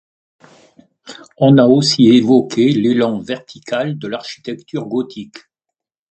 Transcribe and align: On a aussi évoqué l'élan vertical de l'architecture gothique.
On 1.37 1.59
a 1.59 1.65
aussi 1.67 2.07
évoqué 2.07 2.69
l'élan 2.71 3.19
vertical 3.19 3.99
de 3.99 4.07
l'architecture 4.07 4.85
gothique. 4.87 5.37